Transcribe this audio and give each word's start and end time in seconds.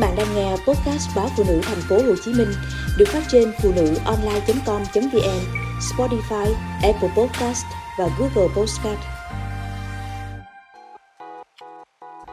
bạn 0.00 0.16
đang 0.16 0.34
nghe 0.34 0.50
podcast 0.50 1.16
báo 1.16 1.28
phụ 1.36 1.44
nữ 1.48 1.60
thành 1.62 1.80
phố 1.88 1.96
Hồ 1.96 2.14
Chí 2.24 2.32
Minh 2.32 2.52
được 2.98 3.08
phát 3.08 3.22
trên 3.28 3.52
phụ 3.62 3.72
nữ 3.76 3.94
online.com.vn, 4.04 5.40
Spotify, 5.80 6.52
Apple 6.82 7.08
Podcast 7.16 7.64
và 7.98 8.08
Google 8.18 8.54
Podcast. 8.56 8.98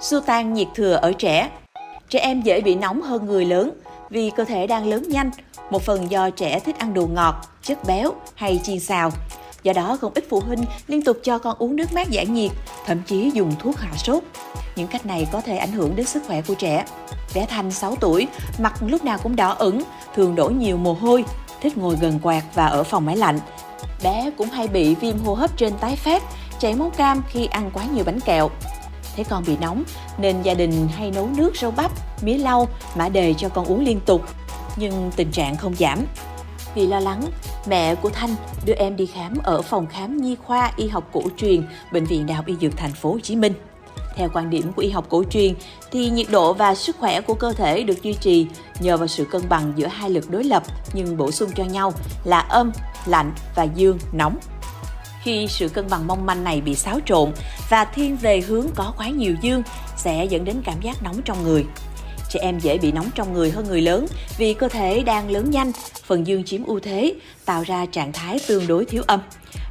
Xua 0.00 0.20
tan 0.20 0.54
nhiệt 0.54 0.68
thừa 0.74 0.92
ở 0.92 1.12
trẻ. 1.12 1.50
Trẻ 2.08 2.18
em 2.18 2.42
dễ 2.42 2.60
bị 2.60 2.74
nóng 2.74 3.02
hơn 3.02 3.26
người 3.26 3.44
lớn 3.44 3.72
vì 4.10 4.30
cơ 4.30 4.44
thể 4.44 4.66
đang 4.66 4.86
lớn 4.86 5.04
nhanh, 5.08 5.30
một 5.70 5.82
phần 5.82 6.10
do 6.10 6.30
trẻ 6.30 6.60
thích 6.60 6.78
ăn 6.78 6.94
đồ 6.94 7.06
ngọt, 7.06 7.34
chất 7.62 7.78
béo 7.86 8.12
hay 8.34 8.60
chiên 8.62 8.80
xào. 8.80 9.10
Do 9.66 9.72
đó, 9.72 9.98
không 10.00 10.12
ít 10.14 10.24
phụ 10.28 10.40
huynh 10.40 10.64
liên 10.86 11.02
tục 11.02 11.16
cho 11.22 11.38
con 11.38 11.56
uống 11.58 11.76
nước 11.76 11.92
mát 11.92 12.10
giải 12.10 12.26
nhiệt, 12.26 12.50
thậm 12.86 13.02
chí 13.06 13.30
dùng 13.34 13.52
thuốc 13.58 13.78
hạ 13.78 13.90
sốt. 13.96 14.22
Những 14.76 14.88
cách 14.88 15.06
này 15.06 15.26
có 15.32 15.40
thể 15.40 15.56
ảnh 15.56 15.72
hưởng 15.72 15.96
đến 15.96 16.06
sức 16.06 16.22
khỏe 16.26 16.42
của 16.42 16.54
trẻ. 16.54 16.84
Bé 17.34 17.46
Thanh 17.46 17.70
6 17.70 17.96
tuổi, 18.00 18.28
mặt 18.58 18.74
lúc 18.80 19.04
nào 19.04 19.18
cũng 19.22 19.36
đỏ 19.36 19.50
ửng, 19.58 19.82
thường 20.14 20.34
đổ 20.34 20.48
nhiều 20.48 20.76
mồ 20.76 20.92
hôi, 20.92 21.24
thích 21.62 21.76
ngồi 21.76 21.96
gần 22.00 22.20
quạt 22.22 22.42
và 22.54 22.66
ở 22.66 22.84
phòng 22.84 23.06
máy 23.06 23.16
lạnh. 23.16 23.38
Bé 24.02 24.30
cũng 24.38 24.50
hay 24.50 24.68
bị 24.68 24.94
viêm 24.94 25.18
hô 25.18 25.34
hấp 25.34 25.56
trên 25.56 25.72
tái 25.78 25.96
phát, 25.96 26.22
chảy 26.58 26.74
máu 26.74 26.90
cam 26.96 27.22
khi 27.28 27.46
ăn 27.46 27.70
quá 27.74 27.84
nhiều 27.94 28.04
bánh 28.04 28.20
kẹo. 28.20 28.50
Thấy 29.16 29.24
con 29.24 29.44
bị 29.46 29.56
nóng 29.60 29.84
nên 30.18 30.42
gia 30.42 30.54
đình 30.54 30.88
hay 30.96 31.10
nấu 31.10 31.28
nước 31.36 31.56
rau 31.56 31.70
bắp, 31.70 31.90
mía 32.22 32.38
lau, 32.38 32.68
mã 32.94 33.08
đề 33.08 33.34
cho 33.38 33.48
con 33.48 33.66
uống 33.66 33.84
liên 33.84 34.00
tục. 34.06 34.22
Nhưng 34.76 35.10
tình 35.16 35.30
trạng 35.30 35.56
không 35.56 35.74
giảm. 35.74 35.98
Vì 36.74 36.86
lo 36.86 37.00
lắng, 37.00 37.22
mẹ 37.68 37.94
của 37.94 38.10
Thanh 38.10 38.34
đưa 38.64 38.74
em 38.74 38.96
đi 38.96 39.06
khám 39.06 39.34
ở 39.42 39.62
phòng 39.62 39.86
khám 39.86 40.16
nhi 40.16 40.36
khoa 40.44 40.72
y 40.76 40.88
học 40.88 41.10
cổ 41.12 41.22
truyền 41.36 41.62
Bệnh 41.92 42.04
viện 42.04 42.26
Đại 42.26 42.36
học 42.36 42.46
Y 42.46 42.54
Dược 42.60 42.76
Thành 42.76 42.92
phố 42.92 43.12
Hồ 43.12 43.18
Chí 43.22 43.36
Minh. 43.36 43.52
Theo 44.16 44.28
quan 44.32 44.50
điểm 44.50 44.72
của 44.72 44.82
y 44.82 44.90
học 44.90 45.06
cổ 45.08 45.24
truyền 45.30 45.54
thì 45.90 46.10
nhiệt 46.10 46.26
độ 46.30 46.52
và 46.52 46.74
sức 46.74 46.96
khỏe 46.98 47.20
của 47.20 47.34
cơ 47.34 47.52
thể 47.52 47.82
được 47.82 48.02
duy 48.02 48.12
trì 48.12 48.46
nhờ 48.80 48.96
vào 48.96 49.06
sự 49.06 49.24
cân 49.24 49.42
bằng 49.48 49.72
giữa 49.76 49.86
hai 49.86 50.10
lực 50.10 50.30
đối 50.30 50.44
lập 50.44 50.62
nhưng 50.92 51.16
bổ 51.16 51.30
sung 51.30 51.50
cho 51.54 51.64
nhau 51.64 51.92
là 52.24 52.38
âm, 52.38 52.72
lạnh 53.06 53.32
và 53.54 53.62
dương, 53.62 53.98
nóng. 54.12 54.38
Khi 55.22 55.46
sự 55.48 55.68
cân 55.68 55.90
bằng 55.90 56.06
mong 56.06 56.26
manh 56.26 56.44
này 56.44 56.60
bị 56.60 56.74
xáo 56.74 56.98
trộn 57.06 57.32
và 57.70 57.84
thiên 57.84 58.16
về 58.16 58.40
hướng 58.40 58.66
có 58.74 58.92
quá 58.96 59.08
nhiều 59.08 59.34
dương 59.42 59.62
sẽ 59.96 60.24
dẫn 60.24 60.44
đến 60.44 60.62
cảm 60.64 60.80
giác 60.80 61.02
nóng 61.02 61.22
trong 61.24 61.42
người. 61.42 61.64
Trẻ 62.28 62.40
em 62.40 62.58
dễ 62.58 62.78
bị 62.78 62.92
nóng 62.92 63.10
trong 63.14 63.32
người 63.32 63.50
hơn 63.50 63.66
người 63.68 63.80
lớn 63.80 64.06
vì 64.38 64.54
cơ 64.54 64.68
thể 64.68 65.02
đang 65.02 65.30
lớn 65.30 65.50
nhanh, 65.50 65.72
phần 66.04 66.26
dương 66.26 66.44
chiếm 66.44 66.64
ưu 66.64 66.80
thế, 66.80 67.14
tạo 67.44 67.62
ra 67.62 67.86
trạng 67.86 68.12
thái 68.12 68.40
tương 68.48 68.66
đối 68.66 68.84
thiếu 68.84 69.02
âm. 69.06 69.20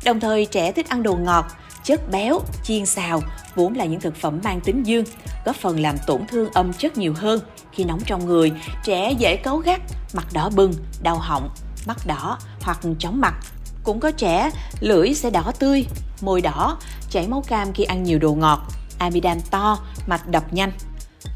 Đồng 0.06 0.20
thời 0.20 0.46
trẻ 0.46 0.72
thích 0.72 0.90
ăn 0.90 1.04
đồ 1.04 1.16
ngọt, 1.16 1.46
chất 1.84 2.12
béo, 2.12 2.40
chiên 2.64 2.86
xào 2.86 3.22
vốn 3.56 3.74
là 3.76 3.86
những 3.86 4.00
thực 4.00 4.16
phẩm 4.16 4.40
mang 4.44 4.62
tính 4.62 4.84
dương, 4.84 5.06
góp 5.46 5.56
phần 5.56 5.80
làm 5.80 5.96
tổn 6.08 6.22
thương 6.28 6.50
âm 6.54 6.74
chất 6.74 6.98
nhiều 6.98 7.14
hơn. 7.18 7.40
Khi 7.72 7.84
nóng 7.84 8.00
trong 8.06 8.26
người, 8.26 8.52
trẻ 8.84 9.12
dễ 9.12 9.36
cấu 9.36 9.58
gắt, 9.58 9.82
mặt 10.14 10.28
đỏ 10.34 10.50
bừng, 10.56 10.74
đau 11.04 11.18
họng, 11.18 11.50
mắt 11.88 11.98
đỏ 12.08 12.38
hoặc 12.62 12.80
chóng 13.00 13.22
mặt. 13.22 13.36
Cũng 13.84 14.00
có 14.00 14.12
trẻ 14.12 14.50
lưỡi 14.80 15.14
sẽ 15.14 15.30
đỏ 15.30 15.52
tươi, 15.60 15.86
môi 16.22 16.42
đỏ, 16.42 16.78
chảy 17.10 17.28
máu 17.28 17.44
cam 17.48 17.74
khi 17.74 17.84
ăn 17.84 18.04
nhiều 18.04 18.20
đồ 18.20 18.34
ngọt, 18.34 18.62
amidan 19.00 19.42
to, 19.52 19.80
mạch 20.08 20.28
đập 20.28 20.54
nhanh. 20.54 20.72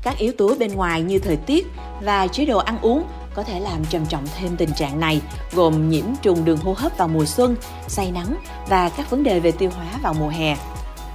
Các 0.01 0.17
yếu 0.17 0.31
tố 0.37 0.55
bên 0.59 0.75
ngoài 0.75 1.01
như 1.01 1.19
thời 1.19 1.35
tiết 1.35 1.67
và 2.01 2.27
chế 2.27 2.45
độ 2.45 2.57
ăn 2.57 2.81
uống 2.81 3.03
có 3.33 3.43
thể 3.43 3.59
làm 3.59 3.85
trầm 3.85 4.05
trọng 4.05 4.27
thêm 4.37 4.57
tình 4.57 4.73
trạng 4.73 4.99
này, 4.99 5.21
gồm 5.53 5.89
nhiễm 5.89 6.05
trùng 6.21 6.45
đường 6.45 6.57
hô 6.57 6.73
hấp 6.73 6.97
vào 6.97 7.07
mùa 7.07 7.25
xuân, 7.25 7.55
say 7.87 8.11
nắng 8.11 8.35
và 8.69 8.89
các 8.89 9.09
vấn 9.09 9.23
đề 9.23 9.39
về 9.39 9.51
tiêu 9.51 9.69
hóa 9.75 9.85
vào 10.03 10.13
mùa 10.13 10.29
hè. 10.29 10.57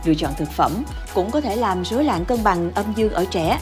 Lựa 0.04 0.14
chọn 0.14 0.32
thực 0.38 0.50
phẩm 0.50 0.84
cũng 1.14 1.30
có 1.30 1.40
thể 1.40 1.56
làm 1.56 1.84
rối 1.84 2.04
loạn 2.04 2.24
cân 2.24 2.44
bằng 2.44 2.70
âm 2.74 2.84
dương 2.96 3.12
ở 3.12 3.24
trẻ. 3.30 3.58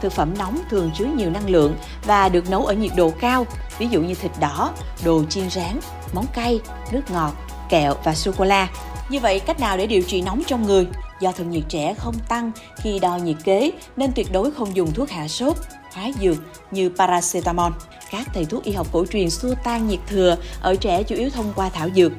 Thực 0.00 0.12
phẩm 0.12 0.34
nóng 0.38 0.58
thường 0.70 0.90
chứa 0.98 1.04
nhiều 1.04 1.30
năng 1.30 1.50
lượng 1.50 1.76
và 2.04 2.28
được 2.28 2.50
nấu 2.50 2.66
ở 2.66 2.74
nhiệt 2.74 2.92
độ 2.96 3.12
cao, 3.20 3.46
ví 3.78 3.88
dụ 3.90 4.00
như 4.00 4.14
thịt 4.14 4.30
đỏ, 4.40 4.72
đồ 5.04 5.24
chiên 5.24 5.50
rán, 5.50 5.80
món 6.12 6.26
cay, 6.34 6.60
nước 6.92 7.10
ngọt, 7.10 7.32
kẹo 7.68 7.94
và 8.04 8.14
sô 8.14 8.32
cô 8.36 8.44
la. 8.44 8.68
Như 9.08 9.20
vậy, 9.20 9.40
cách 9.40 9.60
nào 9.60 9.76
để 9.76 9.86
điều 9.86 10.02
trị 10.02 10.22
nóng 10.22 10.42
trong 10.46 10.66
người? 10.66 10.86
Do 11.20 11.32
thân 11.32 11.50
nhiệt 11.50 11.64
trẻ 11.68 11.94
không 11.98 12.14
tăng 12.28 12.52
khi 12.76 12.98
đo 12.98 13.16
nhiệt 13.16 13.36
kế 13.44 13.70
nên 13.96 14.12
tuyệt 14.12 14.32
đối 14.32 14.50
không 14.50 14.76
dùng 14.76 14.92
thuốc 14.92 15.10
hạ 15.10 15.28
sốt, 15.28 15.56
hóa 15.92 16.10
dược 16.20 16.36
như 16.70 16.90
paracetamol. 16.98 17.72
Các 18.10 18.28
thầy 18.34 18.44
thuốc 18.44 18.64
y 18.64 18.72
học 18.72 18.86
cổ 18.92 19.06
truyền 19.06 19.30
xua 19.30 19.54
tan 19.64 19.88
nhiệt 19.88 20.00
thừa 20.08 20.36
ở 20.60 20.74
trẻ 20.74 21.02
chủ 21.02 21.14
yếu 21.14 21.30
thông 21.30 21.52
qua 21.56 21.68
thảo 21.68 21.88
dược. 21.96 22.12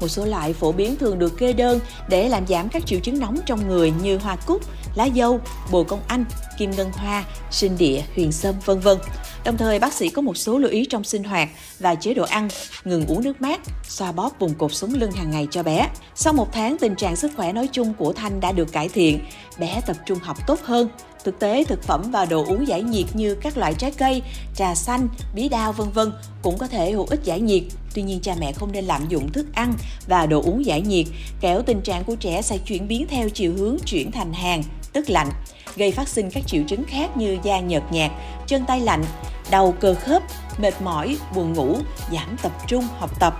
Một 0.00 0.08
số 0.08 0.24
loại 0.24 0.52
phổ 0.52 0.72
biến 0.72 0.96
thường 0.96 1.18
được 1.18 1.38
kê 1.38 1.52
đơn 1.52 1.80
để 2.08 2.28
làm 2.28 2.46
giảm 2.46 2.68
các 2.68 2.86
triệu 2.86 3.00
chứng 3.00 3.18
nóng 3.18 3.36
trong 3.46 3.68
người 3.68 3.92
như 4.02 4.18
hoa 4.18 4.36
cúc, 4.36 4.62
lá 4.94 5.08
dâu, 5.16 5.40
bồ 5.70 5.84
công 5.84 6.00
anh, 6.08 6.24
kim 6.58 6.70
ngân 6.70 6.92
hoa, 6.92 7.24
sinh 7.50 7.78
địa, 7.78 8.02
huyền 8.14 8.32
sâm, 8.32 8.54
vân 8.64 8.80
vân. 8.80 8.98
Đồng 9.44 9.56
thời, 9.56 9.78
bác 9.78 9.92
sĩ 9.92 10.08
có 10.08 10.22
một 10.22 10.36
số 10.36 10.58
lưu 10.58 10.70
ý 10.70 10.84
trong 10.84 11.04
sinh 11.04 11.24
hoạt 11.24 11.48
và 11.78 11.94
chế 11.94 12.14
độ 12.14 12.24
ăn, 12.24 12.48
ngừng 12.84 13.06
uống 13.06 13.24
nước 13.24 13.40
mát, 13.40 13.60
xoa 13.88 14.12
bóp 14.12 14.38
vùng 14.38 14.54
cột 14.54 14.74
sống 14.74 14.94
lưng 14.94 15.12
hàng 15.12 15.30
ngày 15.30 15.48
cho 15.50 15.62
bé. 15.62 15.88
Sau 16.14 16.32
một 16.32 16.52
tháng, 16.52 16.78
tình 16.78 16.94
trạng 16.94 17.16
sức 17.16 17.32
khỏe 17.36 17.52
nói 17.52 17.68
chung 17.72 17.94
của 17.94 18.12
Thanh 18.12 18.40
đã 18.40 18.52
được 18.52 18.72
cải 18.72 18.88
thiện, 18.88 19.20
bé 19.58 19.80
tập 19.86 19.96
trung 20.06 20.18
học 20.22 20.36
tốt 20.46 20.60
hơn, 20.62 20.88
Thực 21.24 21.38
tế, 21.38 21.64
thực 21.64 21.82
phẩm 21.82 22.10
và 22.10 22.24
đồ 22.24 22.44
uống 22.44 22.68
giải 22.68 22.82
nhiệt 22.82 23.06
như 23.14 23.34
các 23.34 23.58
loại 23.58 23.74
trái 23.74 23.90
cây, 23.90 24.22
trà 24.56 24.74
xanh, 24.74 25.08
bí 25.34 25.48
đao 25.48 25.72
vân 25.72 25.90
vân 25.90 26.12
cũng 26.42 26.58
có 26.58 26.66
thể 26.66 26.90
hữu 26.92 27.06
ích 27.10 27.24
giải 27.24 27.40
nhiệt. 27.40 27.62
Tuy 27.94 28.02
nhiên 28.02 28.20
cha 28.20 28.34
mẹ 28.40 28.52
không 28.52 28.72
nên 28.72 28.84
lạm 28.84 29.08
dụng 29.08 29.32
thức 29.32 29.46
ăn 29.54 29.74
và 30.08 30.26
đồ 30.26 30.42
uống 30.42 30.66
giải 30.66 30.80
nhiệt, 30.80 31.06
kéo 31.40 31.62
tình 31.62 31.80
trạng 31.80 32.04
của 32.04 32.14
trẻ 32.14 32.42
sẽ 32.42 32.58
chuyển 32.58 32.88
biến 32.88 33.06
theo 33.08 33.28
chiều 33.28 33.52
hướng 33.56 33.76
chuyển 33.86 34.12
thành 34.12 34.32
hàng, 34.32 34.62
tức 34.92 35.10
lạnh, 35.10 35.28
gây 35.76 35.92
phát 35.92 36.08
sinh 36.08 36.30
các 36.30 36.46
triệu 36.46 36.62
chứng 36.68 36.84
khác 36.84 37.16
như 37.16 37.38
da 37.42 37.60
nhợt 37.60 37.82
nhạt, 37.90 38.10
chân 38.46 38.64
tay 38.66 38.80
lạnh, 38.80 39.04
đau 39.50 39.74
cơ 39.80 39.94
khớp, 39.94 40.22
mệt 40.58 40.74
mỏi, 40.82 41.16
buồn 41.34 41.52
ngủ, 41.52 41.76
giảm 42.12 42.36
tập 42.42 42.52
trung 42.66 42.84
học 42.98 43.20
tập. 43.20 43.34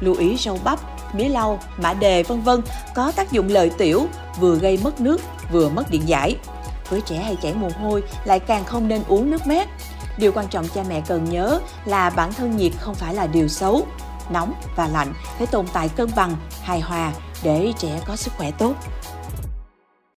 Lưu 0.00 0.14
ý 0.14 0.36
rau 0.36 0.58
bắp, 0.64 0.80
mía 1.14 1.28
lau, 1.28 1.58
mã 1.78 1.94
đề 1.94 2.22
vân 2.22 2.40
vân 2.40 2.60
có 2.94 3.12
tác 3.16 3.32
dụng 3.32 3.48
lợi 3.48 3.70
tiểu, 3.78 4.06
vừa 4.40 4.58
gây 4.58 4.78
mất 4.82 5.00
nước, 5.00 5.20
vừa 5.52 5.68
mất 5.68 5.90
điện 5.90 6.02
giải 6.06 6.36
với 6.88 7.00
trẻ 7.00 7.16
hay 7.16 7.36
chảy 7.42 7.54
mồ 7.54 7.68
hôi 7.80 8.02
lại 8.24 8.40
càng 8.40 8.64
không 8.64 8.88
nên 8.88 9.02
uống 9.08 9.30
nước 9.30 9.46
mát. 9.46 9.68
Điều 10.18 10.32
quan 10.32 10.48
trọng 10.48 10.68
cha 10.68 10.82
mẹ 10.88 11.02
cần 11.06 11.24
nhớ 11.24 11.60
là 11.84 12.10
bản 12.10 12.32
thân 12.32 12.56
nhiệt 12.56 12.72
không 12.78 12.94
phải 12.94 13.14
là 13.14 13.26
điều 13.26 13.48
xấu. 13.48 13.86
Nóng 14.30 14.54
và 14.76 14.88
lạnh 14.88 15.14
phải 15.38 15.46
tồn 15.46 15.66
tại 15.72 15.88
cân 15.88 16.10
bằng, 16.16 16.36
hài 16.62 16.80
hòa 16.80 17.12
để 17.42 17.72
trẻ 17.78 18.00
có 18.06 18.16
sức 18.16 18.32
khỏe 18.36 18.50
tốt. 18.50 18.74